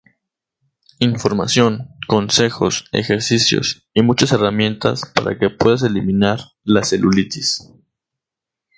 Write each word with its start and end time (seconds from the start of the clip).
Información, 0.97 1.89
consejos, 2.07 2.85
ejercicios 2.91 3.87
y 3.93 4.01
muchas 4.01 4.31
herramientas 4.31 5.01
para 5.13 5.37
que 5.37 5.51
puedas 5.51 5.83
eliminar 5.83 6.39
la 6.63 6.83
celulitis. 6.83 7.71